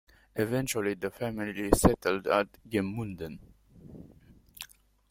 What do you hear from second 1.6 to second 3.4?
settled at Gmunden.